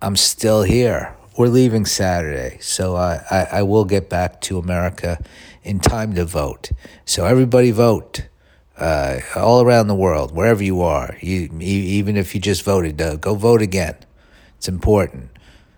I'm 0.00 0.14
still 0.14 0.62
here. 0.62 1.16
We're 1.36 1.48
leaving 1.48 1.84
Saturday, 1.84 2.58
so 2.60 2.94
I, 2.94 3.20
I, 3.30 3.48
I 3.58 3.62
will 3.62 3.84
get 3.84 4.08
back 4.08 4.40
to 4.42 4.58
America 4.58 5.18
in 5.64 5.80
time 5.80 6.14
to 6.14 6.24
vote. 6.24 6.70
So 7.04 7.24
everybody 7.24 7.72
vote. 7.72 8.28
Uh, 8.76 9.18
all 9.34 9.60
around 9.60 9.88
the 9.88 9.94
world, 9.94 10.32
wherever 10.32 10.62
you 10.62 10.82
are, 10.82 11.16
you, 11.20 11.50
even 11.60 12.16
if 12.16 12.32
you 12.32 12.40
just 12.40 12.62
voted, 12.62 13.02
uh, 13.02 13.16
go 13.16 13.34
vote 13.34 13.60
again. 13.60 13.96
It's 14.56 14.68
important. 14.68 15.30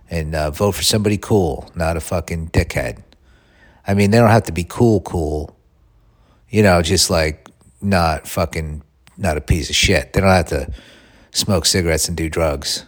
And 0.07 0.35
uh, 0.35 0.51
vote 0.51 0.73
for 0.73 0.83
somebody 0.83 1.17
cool, 1.17 1.71
not 1.73 1.97
a 1.97 1.99
fucking 1.99 2.49
dickhead. 2.49 3.01
I 3.87 3.95
mean, 3.95 4.11
they 4.11 4.19
don't 4.19 4.29
have 4.29 4.43
to 4.43 4.51
be 4.51 4.63
cool, 4.63 5.01
cool. 5.01 5.57
You 6.47 6.61
know, 6.61 6.83
just 6.83 7.09
like 7.09 7.49
not 7.81 8.27
fucking, 8.27 8.83
not 9.17 9.37
a 9.37 9.41
piece 9.41 9.71
of 9.71 9.75
shit. 9.75 10.13
They 10.13 10.21
don't 10.21 10.29
have 10.29 10.49
to 10.49 10.71
smoke 11.31 11.65
cigarettes 11.65 12.07
and 12.07 12.15
do 12.15 12.29
drugs. 12.29 12.85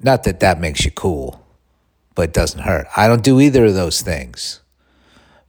Not 0.00 0.24
that 0.24 0.40
that 0.40 0.60
makes 0.60 0.84
you 0.84 0.90
cool, 0.90 1.44
but 2.14 2.22
it 2.30 2.32
doesn't 2.32 2.60
hurt. 2.60 2.86
I 2.96 3.08
don't 3.08 3.22
do 3.22 3.40
either 3.40 3.66
of 3.66 3.74
those 3.74 4.02
things, 4.02 4.60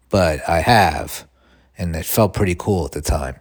but 0.10 0.48
I 0.48 0.60
have, 0.60 1.28
and 1.78 1.96
it 1.96 2.06
felt 2.06 2.34
pretty 2.34 2.56
cool 2.56 2.86
at 2.86 2.92
the 2.92 3.02
time. 3.02 3.36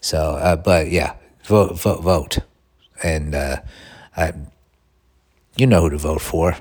So, 0.00 0.18
uh, 0.18 0.56
but 0.56 0.90
yeah, 0.90 1.14
vote, 1.44 1.80
vote, 1.80 2.02
vote, 2.02 2.38
and 3.02 3.34
uh, 3.34 3.56
I, 4.16 4.32
you 5.56 5.66
know 5.66 5.82
who 5.82 5.90
to 5.90 5.98
vote 5.98 6.20
for. 6.20 6.56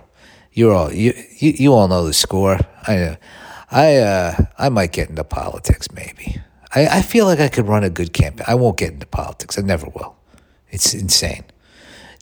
You're 0.53 0.73
all 0.73 0.91
you, 0.91 1.13
you, 1.37 1.51
you 1.51 1.73
all 1.73 1.87
know 1.87 2.05
the 2.05 2.13
score. 2.13 2.59
I, 2.87 3.17
I, 3.69 3.97
uh, 3.97 4.45
I 4.57 4.69
might 4.69 4.91
get 4.91 5.09
into 5.09 5.23
politics 5.23 5.91
maybe. 5.91 6.41
I, 6.73 6.87
I 6.87 7.01
feel 7.01 7.25
like 7.25 7.39
I 7.39 7.47
could 7.47 7.67
run 7.67 7.83
a 7.83 7.89
good 7.89 8.13
campaign. 8.13 8.45
I 8.47 8.55
won't 8.55 8.77
get 8.77 8.93
into 8.93 9.05
politics. 9.05 9.57
I 9.57 9.61
never 9.61 9.87
will. 9.87 10.15
It's 10.69 10.93
insane 10.93 11.43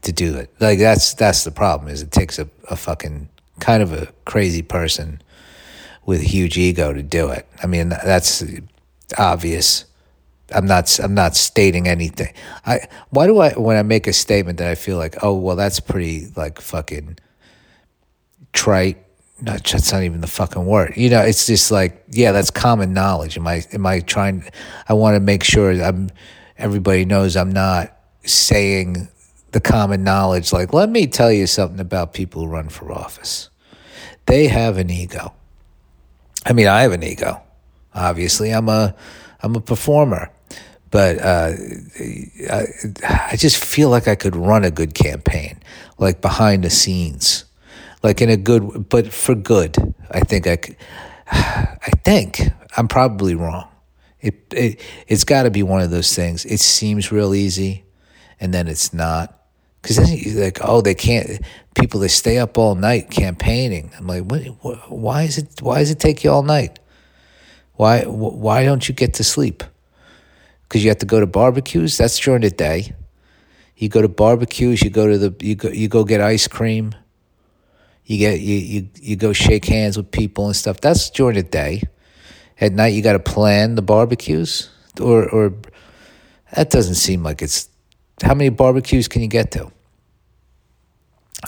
to 0.06 0.12
do 0.12 0.38
it. 0.38 0.54
Like 0.60 0.80
that's 0.80 1.14
that's 1.14 1.44
the 1.44 1.52
problem. 1.52 1.92
Is 1.92 2.02
it 2.02 2.12
takes 2.12 2.40
a, 2.40 2.50
a 2.70 2.76
fucking 2.76 3.30
kind 3.60 3.84
of 3.84 3.94
a 3.94 4.08
crazy 4.26 4.62
person 4.62 5.22
with 6.06 6.22
a 6.22 6.26
huge 6.26 6.58
ego 6.58 6.94
to 6.94 7.04
do 7.04 7.30
it. 7.30 7.48
I 7.62 7.68
mean 7.68 7.90
that's 7.90 8.44
obvious. 9.18 9.86
I'm 10.54 10.66
not 10.66 11.00
I'm 11.00 11.14
not 11.14 11.36
stating 11.36 11.88
anything. 11.88 12.34
I 12.66 12.88
why 13.10 13.28
do 13.28 13.40
I 13.40 13.52
when 13.54 13.78
I 13.78 13.84
make 13.84 14.08
a 14.08 14.14
statement 14.14 14.60
that 14.60 14.70
I 14.70 14.76
feel 14.76 14.98
like 14.98 15.24
oh 15.24 15.34
well 15.36 15.56
that's 15.56 15.80
pretty 15.80 16.28
like 16.36 16.62
fucking 16.62 17.18
trite. 18.54 19.02
No, 19.42 19.54
that's 19.54 19.92
not 19.92 20.04
even 20.04 20.22
the 20.22 20.28
fucking 20.28 20.66
word. 20.66 20.94
You 20.96 21.10
know, 21.10 21.22
it's 21.22 21.46
just 21.46 21.72
like 21.72 22.04
yeah, 22.12 22.32
that's 22.32 22.52
common 22.52 22.94
knowledge. 22.94 23.38
Am 23.38 23.48
I 23.48 23.64
am 23.74 23.86
I 23.86 24.00
trying? 24.02 24.46
I 24.88 24.94
want 24.94 25.16
to 25.16 25.20
make 25.20 25.44
sure 25.44 25.72
I'm 25.72 26.10
everybody 26.58 27.06
knows 27.06 27.36
I'm 27.36 27.52
not 27.52 27.98
saying 28.24 29.10
the 29.56 29.62
common 29.62 30.04
knowledge 30.04 30.52
like 30.52 30.74
let 30.74 30.90
me 30.90 31.08
tell 31.08 31.32
you 31.32 31.48
something 31.48 31.80
about 31.80 32.12
people 32.12 32.42
who 32.42 32.48
run 32.50 32.68
for 32.68 32.92
office. 32.92 33.50
They 34.26 34.48
have 34.48 34.78
an 34.78 34.90
ego. 34.90 35.34
I 36.46 36.52
mean, 36.52 36.68
I 36.68 36.82
have 36.82 36.92
an 36.92 37.04
ego. 37.04 37.42
Obviously, 37.94 38.52
I'm 38.52 38.68
a 38.68 38.94
I'm 39.42 39.56
a 39.56 39.62
performer 39.62 40.30
but 40.92 41.20
uh, 41.20 41.52
I, 42.52 42.66
I, 43.32 43.36
just 43.36 43.64
feel 43.64 43.90
like 43.90 44.08
I 44.08 44.16
could 44.16 44.34
run 44.34 44.64
a 44.64 44.72
good 44.72 44.94
campaign, 44.94 45.60
like 45.98 46.22
behind 46.22 46.64
the 46.64 46.70
scenes, 46.70 47.44
like 48.02 48.22
in 48.22 48.30
a 48.30 48.38
good, 48.38 48.88
but 48.88 49.12
for 49.12 49.36
good. 49.36 49.76
I 50.10 50.22
think 50.22 50.48
I, 50.48 50.56
could, 50.56 50.78
I 51.28 51.92
think 52.06 52.40
I'm 52.78 52.88
probably 52.88 53.36
wrong. 53.36 53.68
It, 54.22 54.54
it 54.54 54.80
it's 55.08 55.26
got 55.26 55.44
to 55.44 55.52
be 55.52 55.64
one 55.64 55.82
of 55.82 55.92
those 55.92 56.16
things. 56.16 56.46
It 56.46 56.62
seems 56.62 57.12
real 57.12 57.36
easy, 57.36 57.84
and 58.40 58.54
then 58.54 58.70
it's 58.70 58.94
not. 58.94 59.35
Because 59.86 59.98
then 59.98 60.18
you're 60.18 60.44
like, 60.46 60.58
oh, 60.64 60.82
they 60.82 60.96
can't. 60.96 61.42
People 61.76 62.00
they 62.00 62.08
stay 62.08 62.40
up 62.40 62.58
all 62.58 62.74
night 62.74 63.12
campaigning. 63.12 63.92
I'm 63.98 64.08
like, 64.08 64.24
what, 64.24 64.42
what, 64.64 64.92
Why 64.92 65.24
is 65.24 65.38
it? 65.38 65.62
Why 65.62 65.78
does 65.78 65.92
it 65.92 66.00
take 66.00 66.24
you 66.24 66.32
all 66.32 66.42
night? 66.42 66.80
Why? 67.76 68.02
Why 68.04 68.64
don't 68.64 68.90
you 68.90 68.96
get 68.96 69.14
to 69.16 69.24
sleep? 69.24 69.64
because 70.68 70.84
you 70.84 70.90
have 70.90 70.98
to 70.98 71.06
go 71.06 71.20
to 71.20 71.28
barbecues. 71.28 71.98
That's 71.98 72.20
during 72.20 72.42
the 72.42 72.50
day. 72.50 72.94
You 73.78 73.90
go 73.90 74.02
to 74.02 74.10
barbecues. 74.10 74.82
You 74.82 74.90
go 74.90 75.08
to 75.08 75.18
the 75.18 75.46
you 75.46 75.56
go 75.56 75.70
you 75.70 75.88
go 75.88 76.04
get 76.04 76.22
ice 76.22 76.48
cream. 76.48 76.94
You 78.06 78.18
get 78.18 78.40
you 78.40 78.56
you 78.56 78.90
you 79.02 79.16
go 79.16 79.34
shake 79.34 79.66
hands 79.66 79.98
with 79.98 80.12
people 80.12 80.48
and 80.48 80.56
stuff. 80.56 80.82
That's 80.82 81.10
during 81.10 81.36
the 81.36 81.44
day. 81.44 81.84
At 82.60 82.72
night, 82.72 82.94
you 82.94 83.02
got 83.02 83.14
to 83.14 83.20
plan 83.20 83.76
the 83.76 83.82
barbecues, 83.82 84.70
or 85.00 85.30
or 85.30 85.54
that 86.56 86.70
doesn't 86.70 86.96
seem 86.96 87.24
like 87.24 87.42
it's. 87.42 87.70
How 88.22 88.34
many 88.34 88.50
barbecues 88.50 89.10
can 89.10 89.22
you 89.22 89.28
get 89.28 89.52
to? 89.52 89.72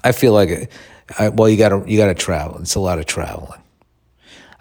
I 0.04 0.12
feel 0.12 0.34
like, 0.34 0.72
I, 1.18 1.30
well, 1.30 1.50
you 1.50 1.58
got 1.58 1.70
to 1.70 1.84
you 1.88 1.98
got 1.98 2.08
to 2.08 2.14
travel. 2.14 2.60
It's 2.60 2.76
a 2.76 2.80
lot 2.80 3.00
of 3.00 3.06
traveling. 3.06 3.62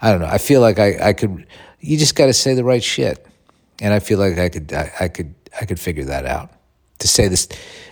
I 0.01 0.11
don't 0.11 0.21
know. 0.21 0.27
I 0.27 0.37
feel 0.37 0.61
like 0.61 0.79
I 0.79 1.09
I 1.09 1.13
could. 1.13 1.45
You 1.79 1.97
just 1.97 2.15
got 2.15 2.27
to 2.27 2.33
say 2.33 2.53
the 2.53 2.63
right 2.63 2.83
shit 2.83 3.27
and 3.81 3.93
I 3.93 3.99
feel 3.99 4.19
like 4.19 4.37
I 4.37 4.49
could 4.49 4.73
I, 4.73 4.91
I, 4.99 5.07
could 5.07 5.33
I 5.59 5.65
could 5.65 5.79
figure 5.79 6.05
that 6.05 6.25
out. 6.25 6.51
To 6.99 7.07
say 7.07 7.27
this, 7.27 7.47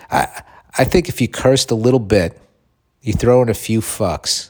I 0.09 0.41
I 0.78 0.84
think 0.84 1.09
if 1.09 1.22
you 1.22 1.28
cursed 1.28 1.72
a 1.72 1.75
little 1.75 2.00
bit, 2.00 2.39
you 3.01 3.13
throw 3.13 3.41
in 3.44 3.50
a 3.50 3.53
few 3.53 3.81
fucks, 3.81 4.50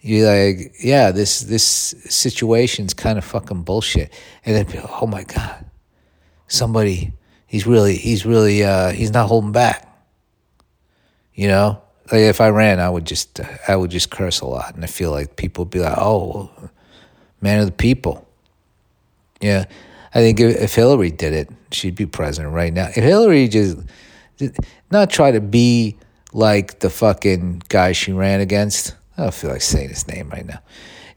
you're 0.00 0.26
like, 0.26 0.74
yeah, 0.82 1.10
this 1.10 1.40
this 1.40 1.64
situation's 1.64 2.94
kind 2.94 3.18
of 3.18 3.24
fucking 3.24 3.62
bullshit, 3.62 4.12
and 4.44 4.56
then 4.56 4.66
be, 4.66 4.80
oh 5.00 5.06
my 5.06 5.24
god, 5.24 5.66
somebody 6.46 7.12
he's 7.46 7.66
really 7.66 7.96
he's 7.96 8.24
really 8.24 8.64
uh, 8.64 8.90
he's 8.92 9.12
not 9.12 9.28
holding 9.28 9.52
back. 9.52 9.84
You 11.34 11.48
know, 11.48 11.82
like 12.12 12.22
if 12.22 12.40
I 12.40 12.48
ran, 12.48 12.80
I 12.80 12.88
would 12.90 13.04
just 13.04 13.40
I 13.66 13.76
would 13.76 13.90
just 13.90 14.10
curse 14.10 14.40
a 14.40 14.46
lot, 14.46 14.74
and 14.74 14.84
I 14.84 14.86
feel 14.86 15.10
like 15.10 15.36
people 15.36 15.64
would 15.64 15.70
be 15.70 15.80
like, 15.80 15.96
oh, 15.96 16.50
man 17.40 17.60
of 17.60 17.66
the 17.66 17.72
people. 17.72 18.26
Yeah. 19.40 19.66
I 20.14 20.20
think 20.20 20.40
if 20.40 20.74
Hillary 20.74 21.10
did 21.10 21.34
it, 21.34 21.50
she'd 21.70 21.94
be 21.94 22.06
president 22.06 22.54
right 22.54 22.72
now. 22.72 22.88
If 22.88 23.04
Hillary 23.04 23.46
just 23.48 23.78
not 24.90 25.10
try 25.10 25.30
to 25.32 25.40
be 25.40 25.96
like 26.32 26.80
the 26.80 26.90
fucking 26.90 27.62
guy 27.68 27.92
she 27.92 28.12
ran 28.12 28.40
against, 28.40 28.94
I 29.16 29.24
don't 29.24 29.34
feel 29.34 29.50
like 29.50 29.60
saying 29.60 29.90
his 29.90 30.08
name 30.08 30.30
right 30.30 30.46
now. 30.46 30.60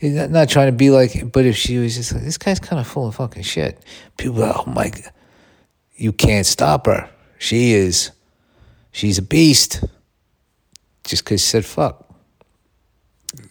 Not 0.02 0.50
trying 0.50 0.68
to 0.68 0.76
be 0.76 0.90
like, 0.90 1.32
but 1.32 1.46
if 1.46 1.56
she 1.56 1.78
was 1.78 1.96
just 1.96 2.12
like, 2.12 2.24
this 2.24 2.38
guy's 2.38 2.60
kind 2.60 2.80
of 2.80 2.88
full 2.88 3.08
of 3.08 3.16
fucking 3.16 3.44
shit. 3.44 3.84
People, 4.18 4.44
oh 4.44 4.64
my, 4.68 4.92
you 5.96 6.12
can't 6.12 6.46
stop 6.46 6.88
her. 6.88 7.10
She 7.38 7.72
is, 7.74 8.12
she's 8.92 9.20
a 9.20 9.22
beast. 9.22 9.84
Just 11.04 11.24
because 11.24 11.42
she 11.42 11.48
said 11.48 11.66
fuck. 11.66 12.08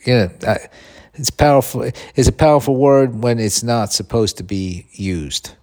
Know, 0.06 0.30
I, 0.46 0.68
it's 1.14 1.30
powerful. 1.30 1.90
It's 2.14 2.28
a 2.28 2.32
powerful 2.32 2.76
word 2.76 3.22
when 3.22 3.38
it's 3.38 3.62
not 3.62 3.92
supposed 3.92 4.36
to 4.38 4.42
be 4.42 4.86
used. 4.92 5.54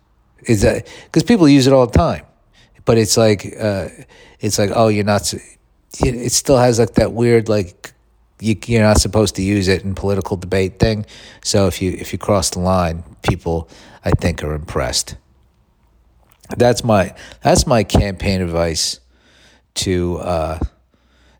Is 0.46 0.62
that 0.62 0.88
because 1.06 1.24
people 1.24 1.48
use 1.50 1.68
it 1.68 1.74
all 1.74 1.88
the 1.88 1.98
time, 1.98 2.26
but 2.86 2.98
it's 2.98 3.18
like 3.18 3.54
uh, 3.60 3.90
it's 4.40 4.60
like 4.60 4.72
oh 4.74 4.88
you're 4.88 5.04
not. 5.04 5.34
It 6.00 6.32
still 6.32 6.58
has 6.58 6.80
like 6.80 6.94
that 6.96 7.14
weird 7.14 7.50
like 7.50 7.94
you, 8.40 8.56
you're 8.66 8.84
not 8.84 9.00
supposed 9.00 9.36
to 9.36 9.42
use 9.42 9.68
it 9.68 9.84
in 9.84 9.96
political 9.96 10.38
debate 10.38 10.80
thing. 10.80 11.06
So 11.44 11.68
if 11.68 11.82
you 11.82 11.92
if 11.92 12.14
you 12.14 12.20
cross 12.20 12.52
the 12.52 12.60
line, 12.60 13.04
people 13.24 13.70
I 14.06 14.12
think 14.12 14.44
are 14.44 14.54
impressed. 14.54 15.16
That's 16.56 16.84
my 16.84 17.16
that's 17.42 17.68
my 17.68 17.84
campaign 17.84 18.42
advice 18.42 19.00
to 19.76 20.18
uh, 20.18 20.60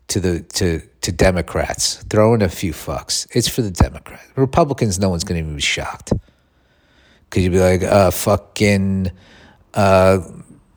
to 0.08 0.20
the 0.20 0.40
to 0.40 0.80
to 1.02 1.12
Democrats. 1.12 2.02
Throw 2.10 2.34
in 2.34 2.42
a 2.42 2.48
few 2.48 2.72
fucks. 2.72 3.26
It's 3.34 3.48
for 3.48 3.62
the 3.62 3.70
Democrats. 3.70 4.24
Republicans, 4.36 4.98
no 4.98 5.10
one's 5.10 5.24
going 5.24 5.40
to 5.40 5.44
even 5.44 5.56
be 5.56 5.62
shocked. 5.62 6.12
Because 7.24 7.44
you'd 7.44 7.52
be 7.52 7.60
like, 7.60 7.82
uh, 7.82 8.10
fucking, 8.10 9.12
uh, 9.74 10.18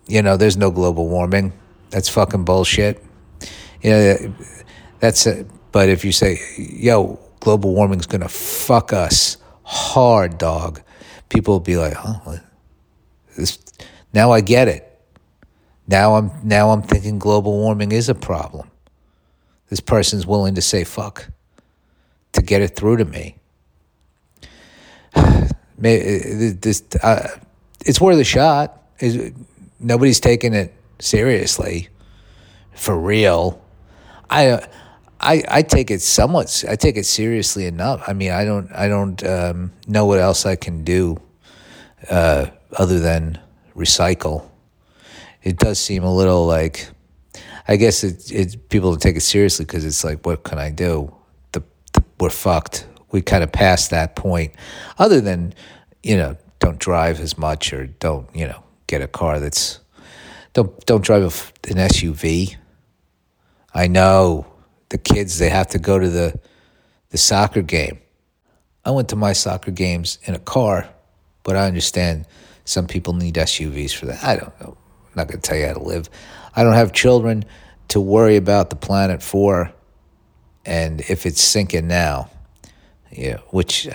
you 0.07 0.21
know, 0.21 0.35
there's 0.35 0.57
no 0.57 0.69
global 0.69 1.07
warming. 1.07 1.53
That's 1.91 2.09
fucking 2.09 2.43
bullshit. 2.43 3.03
You 3.81 3.91
know, 3.91 4.35
that's, 4.99 5.25
a, 5.27 5.45
but 5.71 5.87
if 5.87 6.03
you 6.03 6.11
say, 6.11 6.39
yo, 6.57 7.19
global 7.39 7.73
warming's 7.73 8.05
going 8.05 8.21
to 8.21 8.27
fuck 8.27 8.91
us 8.91 9.37
hard, 9.63 10.37
dog, 10.37 10.81
people 11.29 11.55
will 11.55 11.59
be 11.61 11.77
like, 11.77 11.93
oh, 11.97 12.39
this, 13.37 13.57
now 14.13 14.31
I 14.31 14.41
get 14.41 14.67
it. 14.67 14.87
Now 15.87 16.15
I'm, 16.15 16.31
now 16.43 16.71
I'm 16.71 16.81
thinking 16.81 17.17
global 17.17 17.53
warming 17.53 17.93
is 17.93 18.09
a 18.09 18.15
problem 18.15 18.70
this 19.71 19.79
person's 19.79 20.27
willing 20.27 20.55
to 20.55 20.61
say 20.61 20.83
fuck 20.83 21.29
to 22.33 22.41
get 22.41 22.61
it 22.61 22.75
through 22.75 22.97
to 22.97 23.05
me. 23.05 23.37
this, 25.77 26.83
uh, 27.01 27.27
it's 27.85 28.01
worth 28.01 28.19
a 28.19 28.25
shot. 28.25 28.83
Nobody's 29.79 30.19
taking 30.19 30.53
it 30.53 30.73
seriously, 30.99 31.87
for 32.75 32.99
real. 32.99 33.63
I, 34.29 34.67
I, 35.21 35.41
I 35.47 35.61
take 35.61 35.89
it 35.89 36.01
somewhat. 36.01 36.65
I 36.67 36.75
take 36.75 36.97
it 36.97 37.05
seriously 37.05 37.65
enough. 37.65 38.03
I 38.09 38.11
mean, 38.11 38.31
I 38.31 38.43
don't, 38.43 38.69
I 38.73 38.89
don't 38.89 39.23
um, 39.25 39.71
know 39.87 40.05
what 40.05 40.19
else 40.19 40.45
I 40.45 40.57
can 40.57 40.83
do 40.83 41.17
uh, 42.09 42.47
other 42.77 42.99
than 42.99 43.39
recycle. 43.73 44.49
It 45.43 45.57
does 45.57 45.79
seem 45.79 46.03
a 46.03 46.13
little 46.13 46.45
like 46.45 46.89
I 47.67 47.75
guess 47.75 48.03
it, 48.03 48.31
it 48.31 48.69
people 48.69 48.95
take 48.97 49.15
it 49.15 49.21
seriously 49.21 49.65
because 49.65 49.85
it's 49.85 50.03
like, 50.03 50.25
what 50.25 50.43
can 50.43 50.57
I 50.57 50.71
do? 50.71 51.13
The, 51.51 51.63
the 51.93 52.03
we're 52.19 52.29
fucked. 52.29 52.87
We 53.11 53.21
kind 53.21 53.43
of 53.43 53.51
passed 53.51 53.89
that 53.91 54.15
point. 54.15 54.53
Other 54.97 55.21
than, 55.21 55.53
you 56.01 56.17
know, 56.17 56.37
don't 56.59 56.79
drive 56.79 57.19
as 57.19 57.37
much 57.37 57.73
or 57.73 57.87
don't, 57.87 58.33
you 58.35 58.47
know, 58.47 58.63
get 58.87 59.01
a 59.01 59.07
car 59.07 59.39
that's 59.39 59.79
don't 60.53 60.85
don't 60.85 61.03
drive 61.03 61.23
an 61.67 61.77
SUV. 61.77 62.55
I 63.73 63.87
know 63.87 64.45
the 64.89 64.97
kids 64.97 65.39
they 65.39 65.49
have 65.49 65.67
to 65.69 65.79
go 65.79 65.97
to 65.99 66.09
the 66.09 66.39
the 67.09 67.17
soccer 67.17 67.61
game. 67.61 67.99
I 68.83 68.91
went 68.91 69.09
to 69.09 69.15
my 69.15 69.33
soccer 69.33 69.71
games 69.71 70.17
in 70.23 70.33
a 70.33 70.39
car, 70.39 70.89
but 71.43 71.55
I 71.55 71.67
understand 71.67 72.25
some 72.65 72.87
people 72.87 73.13
need 73.13 73.35
SUVs 73.35 73.93
for 73.93 74.07
that. 74.07 74.23
I 74.23 74.35
don't 74.37 74.61
know. 74.61 74.77
I'm 75.11 75.17
not 75.17 75.27
going 75.27 75.41
to 75.41 75.47
tell 75.47 75.57
you 75.57 75.67
how 75.67 75.73
to 75.73 75.83
live. 75.83 76.09
I 76.55 76.63
don't 76.63 76.73
have 76.73 76.93
children 76.93 77.45
to 77.89 77.99
worry 77.99 78.37
about 78.37 78.69
the 78.69 78.75
planet 78.75 79.21
for, 79.21 79.73
and 80.65 81.01
if 81.01 81.25
it's 81.25 81.41
sinking 81.41 81.87
now, 81.87 82.29
yeah. 83.11 83.37
Which 83.49 83.89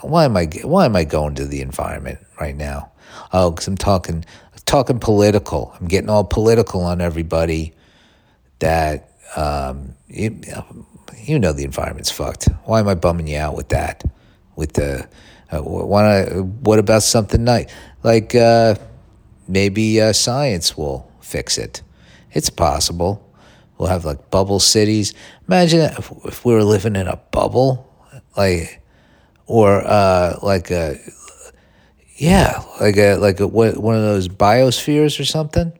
why 0.00 0.24
am 0.24 0.36
I 0.36 0.46
why 0.62 0.86
am 0.86 0.96
I 0.96 1.04
going 1.04 1.34
to 1.34 1.44
the 1.44 1.60
environment 1.60 2.20
right 2.40 2.56
now? 2.56 2.92
Oh, 3.32 3.50
because 3.50 3.68
I'm 3.68 3.76
talking 3.76 4.24
talking 4.64 4.98
political. 4.98 5.74
I'm 5.78 5.86
getting 5.86 6.08
all 6.08 6.24
political 6.24 6.82
on 6.82 7.00
everybody. 7.00 7.74
That 8.60 9.12
um, 9.36 9.94
you, 10.08 10.30
know 11.38 11.52
the 11.52 11.64
environment's 11.64 12.10
fucked. 12.10 12.48
Why 12.64 12.80
am 12.80 12.88
I 12.88 12.94
bumming 12.94 13.28
you 13.28 13.38
out 13.38 13.54
with 13.54 13.68
that? 13.68 14.02
With 14.56 14.72
the 14.72 15.06
uh, 15.52 15.60
why 15.60 16.24
what 16.24 16.78
about 16.78 17.02
something 17.02 17.44
nice 17.44 17.70
like 18.02 18.34
uh, 18.34 18.74
maybe 19.48 20.00
uh, 20.00 20.12
science 20.12 20.76
will 20.76 21.10
fix 21.20 21.58
it? 21.58 21.82
It's 22.32 22.50
possible. 22.50 23.24
We'll 23.78 23.88
have 23.88 24.04
like 24.04 24.30
bubble 24.30 24.60
cities. 24.60 25.14
Imagine 25.46 25.80
if, 25.80 26.12
if 26.24 26.44
we 26.44 26.52
were 26.52 26.64
living 26.64 26.96
in 26.96 27.06
a 27.06 27.16
bubble, 27.16 27.88
like 28.36 28.82
or 29.46 29.82
uh, 29.86 30.38
like 30.42 30.70
a 30.70 30.98
yeah, 32.16 32.62
like 32.80 32.96
a 32.96 33.14
like 33.14 33.40
a 33.40 33.46
one 33.46 33.68
of 33.68 34.02
those 34.02 34.28
biospheres 34.28 35.20
or 35.20 35.24
something. 35.24 35.72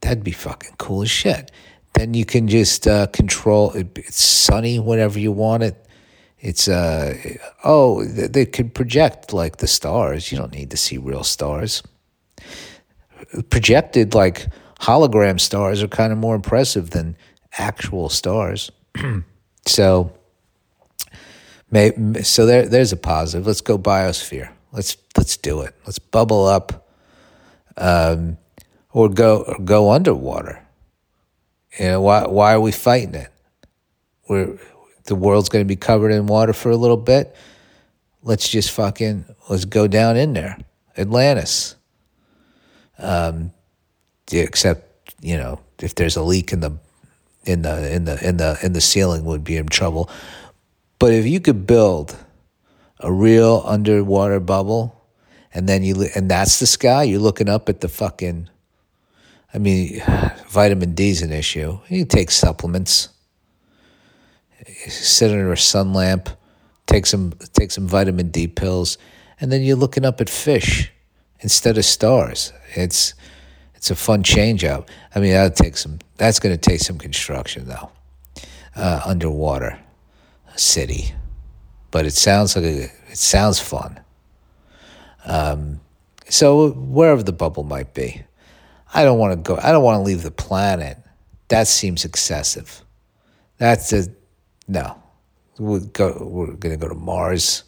That'd 0.00 0.24
be 0.24 0.32
fucking 0.32 0.74
cool 0.78 1.02
as 1.02 1.10
shit. 1.10 1.50
Then 1.94 2.12
you 2.12 2.26
can 2.26 2.46
just 2.46 2.86
uh, 2.86 3.06
control. 3.06 3.72
It, 3.72 3.88
it's 3.96 4.22
sunny 4.22 4.78
whenever 4.78 5.18
you 5.18 5.32
want 5.32 5.62
it. 5.62 5.82
It's 6.38 6.68
uh 6.68 7.16
oh 7.64 8.04
they 8.04 8.44
could 8.44 8.74
project 8.74 9.32
like 9.32 9.56
the 9.56 9.66
stars. 9.66 10.30
You 10.30 10.38
don't 10.38 10.52
need 10.52 10.70
to 10.70 10.76
see 10.76 10.98
real 10.98 11.24
stars. 11.24 11.82
Projected 13.50 14.14
like 14.14 14.46
hologram 14.80 15.40
stars 15.40 15.82
are 15.82 15.88
kind 15.88 16.12
of 16.12 16.18
more 16.18 16.34
impressive 16.34 16.90
than 16.90 17.16
actual 17.58 18.08
stars. 18.08 18.70
so, 19.66 20.12
may, 21.70 21.92
so 22.22 22.46
there 22.46 22.68
there's 22.68 22.92
a 22.92 22.96
positive. 22.96 23.46
Let's 23.46 23.60
go 23.60 23.78
biosphere. 23.78 24.50
Let's 24.72 24.96
let's 25.16 25.36
do 25.36 25.60
it. 25.62 25.74
Let's 25.86 25.98
bubble 25.98 26.46
up, 26.46 26.88
um, 27.76 28.36
or 28.92 29.08
go 29.08 29.42
or 29.42 29.58
go 29.64 29.90
underwater. 29.90 30.62
You 31.78 31.86
know 31.86 32.00
why? 32.02 32.26
Why 32.26 32.54
are 32.54 32.60
we 32.60 32.72
fighting 32.72 33.14
it? 33.14 33.30
We're 34.28 34.58
the 35.04 35.14
world's 35.14 35.48
going 35.48 35.64
to 35.64 35.68
be 35.68 35.76
covered 35.76 36.10
in 36.10 36.26
water 36.26 36.52
for 36.52 36.70
a 36.70 36.76
little 36.76 36.96
bit. 36.96 37.34
Let's 38.22 38.48
just 38.48 38.70
fucking 38.72 39.24
let's 39.48 39.64
go 39.64 39.86
down 39.86 40.16
in 40.16 40.32
there, 40.32 40.58
Atlantis. 40.98 41.75
Um, 42.98 43.52
except 44.32 45.12
you 45.20 45.36
know 45.36 45.60
if 45.80 45.94
there's 45.94 46.16
a 46.16 46.22
leak 46.22 46.52
in 46.52 46.60
the 46.60 46.78
in 47.44 47.62
the 47.62 47.94
in 47.94 48.04
the 48.04 48.26
in 48.26 48.36
the 48.36 48.58
in 48.62 48.72
the 48.72 48.80
ceiling, 48.80 49.24
would 49.24 49.44
be 49.44 49.56
in 49.56 49.66
trouble. 49.66 50.10
But 50.98 51.12
if 51.12 51.26
you 51.26 51.40
could 51.40 51.66
build 51.66 52.16
a 53.00 53.12
real 53.12 53.62
underwater 53.66 54.40
bubble, 54.40 55.04
and 55.52 55.68
then 55.68 55.82
you 55.82 56.08
and 56.14 56.30
that's 56.30 56.58
the 56.58 56.66
sky. 56.66 57.04
You're 57.04 57.20
looking 57.20 57.48
up 57.48 57.68
at 57.68 57.80
the 57.80 57.88
fucking. 57.88 58.48
I 59.54 59.58
mean, 59.58 60.02
vitamin 60.48 60.94
D 60.94 61.10
is 61.10 61.22
an 61.22 61.32
issue. 61.32 61.78
You 61.88 62.04
take 62.04 62.30
supplements. 62.30 63.08
Sit 64.88 65.30
under 65.30 65.52
a 65.52 65.56
sun 65.56 65.92
lamp, 65.92 66.28
take 66.86 67.06
some 67.06 67.32
take 67.52 67.70
some 67.70 67.86
vitamin 67.86 68.30
D 68.30 68.48
pills, 68.48 68.98
and 69.40 69.52
then 69.52 69.62
you're 69.62 69.76
looking 69.76 70.04
up 70.04 70.20
at 70.20 70.28
fish 70.28 70.90
instead 71.40 71.78
of 71.78 71.84
stars. 71.84 72.52
It's 72.74 73.14
it's 73.74 73.90
a 73.90 73.96
fun 73.96 74.22
change 74.22 74.64
up. 74.64 74.90
I 75.14 75.20
mean, 75.20 75.32
that 75.32 75.56
take 75.56 75.76
some. 75.76 75.98
That's 76.16 76.40
going 76.40 76.56
to 76.56 76.60
take 76.60 76.80
some 76.80 76.98
construction 76.98 77.68
though. 77.68 77.90
Uh, 78.74 79.00
underwater 79.04 79.78
city 80.56 81.14
but 81.96 82.04
it 82.04 82.12
sounds 82.12 82.54
like 82.54 82.66
a, 82.66 82.82
it 83.10 83.16
sounds 83.16 83.58
fun. 83.58 83.98
Um, 85.24 85.80
so 86.28 86.72
wherever 86.72 87.22
the 87.22 87.32
bubble 87.32 87.64
might 87.64 87.94
be, 87.94 88.22
I 88.92 89.02
don't 89.02 89.18
want 89.18 89.32
to 89.32 89.36
go. 89.36 89.58
I 89.58 89.72
don't 89.72 89.82
want 89.82 89.96
to 89.96 90.02
leave 90.02 90.22
the 90.22 90.30
planet. 90.30 90.98
That 91.48 91.68
seems 91.68 92.04
excessive. 92.04 92.84
That's 93.56 93.94
a 93.94 94.08
no. 94.68 95.02
We're, 95.58 95.80
go, 95.80 96.18
we're 96.20 96.52
gonna 96.52 96.76
go 96.76 96.88
to 96.88 96.94
Mars. 96.94 97.64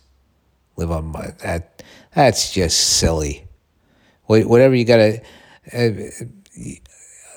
Live 0.77 0.91
on 0.91 1.07
my 1.07 1.29
that. 1.43 1.83
That's 2.15 2.53
just 2.53 2.99
silly. 2.99 3.48
Whatever 4.29 4.75
you 4.75 4.85
gotta. 4.85 5.21
Uh, 5.73 5.91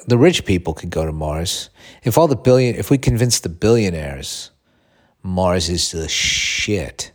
the 0.08 0.18
rich 0.18 0.46
people 0.46 0.74
could 0.74 0.90
go 0.90 1.06
to 1.06 1.12
Mars. 1.12 1.70
If 2.04 2.18
all 2.18 2.28
the 2.28 2.36
billion, 2.36 2.76
if 2.76 2.90
we 2.90 2.98
convince 2.98 3.40
the 3.40 3.50
billionaires 3.50 4.52
Mars 5.24 5.70
is 5.70 5.92
the 5.92 6.08
shit, 6.08 7.12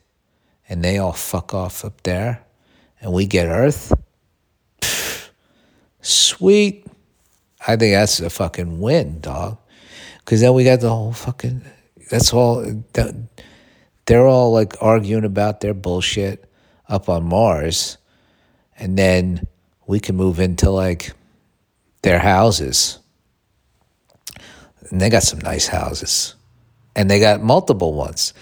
and 0.69 0.85
they 0.85 0.99
all 0.99 1.13
fuck 1.13 1.55
off 1.55 1.85
up 1.85 2.03
there, 2.05 2.45
and 3.01 3.13
we 3.13 3.27
get 3.27 3.47
Earth. 3.47 3.93
Sweet. 6.01 6.87
I 7.67 7.75
think 7.77 7.95
that's 7.95 8.21
a 8.21 8.31
fucking 8.31 8.81
win, 8.81 9.21
dog. 9.21 9.59
Because 10.19 10.41
then 10.41 10.55
we 10.55 10.63
got 10.63 10.81
the 10.81 10.91
whole 10.91 11.13
fucking. 11.13 11.63
That's 12.11 12.33
all. 12.33 12.85
They're 14.07 14.27
all 14.27 14.53
like 14.53 14.77
arguing 14.81 15.25
about 15.25 15.61
their 15.61 15.75
bullshit 15.75 16.49
up 16.89 17.09
on 17.09 17.25
Mars, 17.25 17.99
and 18.79 18.97
then 18.97 19.49
we 19.87 20.01
can 20.01 20.17
move 20.17 20.41
into 20.41 20.71
like 20.71 21.13
their 22.03 22.19
houses. 22.19 22.99
And 24.91 25.01
they 25.01 25.11
got 25.11 25.23
some 25.23 25.41
nice 25.41 25.67
houses 25.67 26.37
and 26.97 27.11
they 27.11 27.21
got 27.21 27.43
multiple 27.43 27.93
ones. 27.93 28.33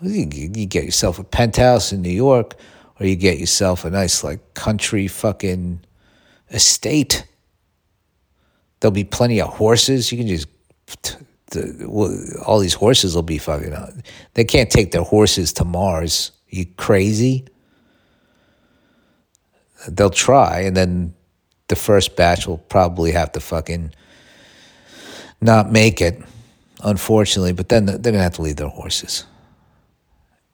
You, 0.00 0.28
you 0.32 0.66
get 0.66 0.84
yourself 0.84 1.18
a 1.18 1.24
penthouse 1.24 1.92
in 1.92 2.02
New 2.02 2.10
York, 2.10 2.54
or 3.00 3.06
you 3.06 3.16
get 3.16 3.38
yourself 3.38 3.84
a 3.84 3.90
nice 3.90 4.22
like 4.22 4.54
country 4.54 5.08
fucking 5.08 5.80
estate. 6.50 7.24
There'll 8.80 8.92
be 8.92 9.04
plenty 9.04 9.40
of 9.40 9.48
horses. 9.48 10.12
You 10.12 10.18
can 10.18 10.28
just 10.28 10.48
all 12.44 12.58
these 12.58 12.74
horses 12.74 13.14
will 13.14 13.22
be 13.22 13.38
fucking. 13.38 13.72
Uh, 13.72 13.92
they 14.34 14.44
can't 14.44 14.70
take 14.70 14.90
their 14.90 15.02
horses 15.02 15.52
to 15.54 15.64
Mars. 15.64 16.32
You 16.48 16.66
crazy? 16.66 17.46
They'll 19.88 20.10
try, 20.10 20.60
and 20.60 20.76
then 20.76 21.14
the 21.68 21.76
first 21.76 22.16
batch 22.16 22.46
will 22.46 22.58
probably 22.58 23.12
have 23.12 23.32
to 23.32 23.40
fucking 23.40 23.94
not 25.40 25.72
make 25.72 26.00
it 26.00 26.22
unfortunately. 26.82 27.52
But 27.52 27.68
then 27.68 27.86
they're 27.86 27.98
gonna 27.98 28.22
have 28.22 28.34
to 28.34 28.42
leave 28.42 28.56
their 28.56 28.68
horses 28.68 29.24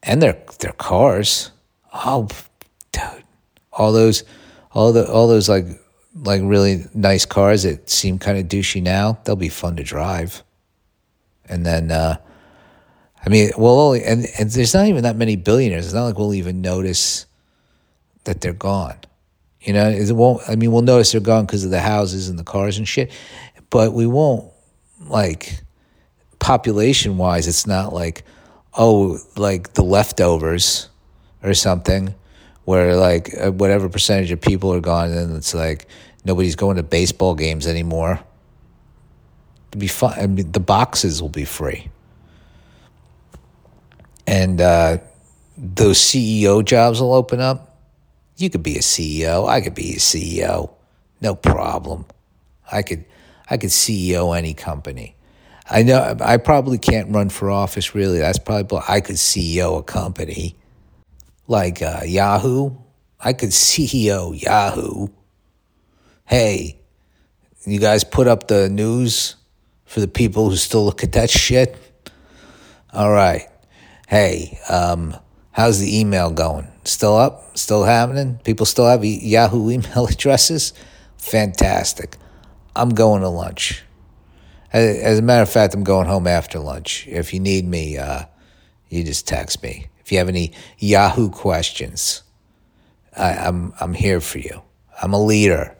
and 0.02 0.22
their 0.22 0.38
their 0.60 0.72
cars. 0.72 1.50
Oh, 1.92 2.28
dude, 2.92 3.24
all 3.72 3.92
those, 3.92 4.24
all 4.72 4.92
the 4.92 5.10
all 5.10 5.28
those 5.28 5.48
like 5.48 5.66
like 6.14 6.40
really 6.44 6.84
nice 6.94 7.24
cars 7.24 7.62
that 7.62 7.88
seem 7.90 8.18
kind 8.18 8.38
of 8.38 8.46
douchey 8.46 8.82
now. 8.82 9.18
They'll 9.24 9.36
be 9.36 9.48
fun 9.48 9.76
to 9.76 9.82
drive. 9.82 10.42
And 11.50 11.64
then, 11.64 11.90
uh, 11.90 12.18
I 13.24 13.28
mean, 13.30 13.50
we'll 13.56 13.80
only 13.80 14.04
and, 14.04 14.26
and 14.38 14.50
there's 14.50 14.74
not 14.74 14.86
even 14.86 15.04
that 15.04 15.16
many 15.16 15.36
billionaires. 15.36 15.86
It's 15.86 15.94
not 15.94 16.04
like 16.04 16.18
we'll 16.18 16.34
even 16.34 16.60
notice 16.60 17.26
that 18.24 18.40
they're 18.40 18.52
gone. 18.52 18.96
You 19.60 19.72
know, 19.72 19.88
it 19.88 20.10
won't. 20.12 20.42
I 20.48 20.56
mean, 20.56 20.72
we'll 20.72 20.82
notice 20.82 21.12
they're 21.12 21.20
gone 21.20 21.46
because 21.46 21.64
of 21.64 21.70
the 21.70 21.80
houses 21.80 22.28
and 22.28 22.38
the 22.38 22.44
cars 22.44 22.78
and 22.78 22.86
shit, 22.86 23.12
but 23.70 23.92
we 23.92 24.06
won't 24.06 24.50
like 25.00 25.60
population 26.38 27.18
wise, 27.18 27.46
it's 27.46 27.66
not 27.66 27.92
like, 27.92 28.24
oh, 28.74 29.18
like 29.36 29.74
the 29.74 29.82
leftovers 29.82 30.88
or 31.42 31.54
something 31.54 32.14
where 32.64 32.96
like 32.96 33.30
uh, 33.40 33.50
whatever 33.50 33.88
percentage 33.88 34.30
of 34.30 34.40
people 34.40 34.72
are 34.72 34.80
gone 34.80 35.10
and 35.10 35.34
it's 35.36 35.54
like 35.54 35.86
nobody's 36.24 36.56
going 36.56 36.76
to 36.76 36.82
baseball 36.82 37.34
games 37.34 37.66
anymore. 37.66 38.20
It'd 39.70 39.80
be 39.80 39.88
fun. 39.88 40.18
I 40.18 40.26
mean, 40.26 40.52
the 40.52 40.60
boxes 40.60 41.20
will 41.20 41.28
be 41.28 41.44
free. 41.44 41.90
And 44.26 44.60
uh, 44.60 44.98
those 45.56 45.98
CEO 45.98 46.64
jobs 46.64 47.00
will 47.00 47.14
open 47.14 47.40
up. 47.40 47.67
You 48.38 48.48
could 48.48 48.62
be 48.62 48.76
a 48.76 48.80
CEO. 48.80 49.48
I 49.48 49.60
could 49.60 49.74
be 49.74 49.94
a 49.94 49.98
CEO. 49.98 50.70
No 51.20 51.34
problem. 51.34 52.06
I 52.70 52.82
could 52.82 53.04
I 53.50 53.56
could 53.56 53.70
CEO 53.70 54.36
any 54.36 54.54
company. 54.54 55.16
I 55.68 55.82
know 55.82 56.16
I 56.20 56.36
probably 56.36 56.78
can't 56.78 57.12
run 57.12 57.30
for 57.30 57.50
office. 57.50 57.94
Really, 57.94 58.18
that's 58.18 58.38
probably 58.38 58.80
I 58.88 59.00
could 59.00 59.16
CEO 59.16 59.78
a 59.78 59.82
company 59.82 60.56
like 61.48 61.82
uh, 61.82 62.02
Yahoo. 62.04 62.76
I 63.18 63.32
could 63.32 63.50
CEO 63.50 64.40
Yahoo. 64.40 65.08
Hey, 66.24 66.78
you 67.66 67.80
guys 67.80 68.04
put 68.04 68.28
up 68.28 68.46
the 68.46 68.68
news 68.68 69.34
for 69.84 69.98
the 70.00 70.08
people 70.08 70.48
who 70.48 70.56
still 70.56 70.84
look 70.84 71.02
at 71.02 71.12
that 71.12 71.28
shit. 71.28 71.76
All 72.92 73.10
right. 73.10 73.48
Hey, 74.06 74.58
um, 74.70 75.16
how's 75.50 75.80
the 75.80 75.98
email 75.98 76.30
going? 76.30 76.68
Still 76.88 77.16
up? 77.16 77.58
Still 77.58 77.84
happening? 77.84 78.40
People 78.44 78.64
still 78.64 78.86
have 78.86 79.04
Yahoo 79.04 79.70
email 79.70 80.06
addresses? 80.10 80.72
Fantastic. 81.18 82.16
I'm 82.74 82.90
going 82.90 83.20
to 83.20 83.28
lunch. 83.28 83.84
As 84.72 85.18
a 85.18 85.22
matter 85.22 85.42
of 85.42 85.50
fact, 85.50 85.74
I'm 85.74 85.84
going 85.84 86.06
home 86.06 86.26
after 86.26 86.58
lunch. 86.58 87.06
If 87.06 87.34
you 87.34 87.40
need 87.40 87.66
me, 87.66 87.98
uh, 87.98 88.24
you 88.88 89.04
just 89.04 89.28
text 89.28 89.62
me. 89.62 89.88
If 90.00 90.12
you 90.12 90.16
have 90.16 90.30
any 90.30 90.52
Yahoo 90.78 91.28
questions, 91.28 92.22
I, 93.14 93.32
I'm 93.34 93.74
I'm 93.80 93.92
here 93.92 94.22
for 94.22 94.38
you. 94.38 94.62
I'm 95.02 95.12
a 95.12 95.22
leader. 95.22 95.76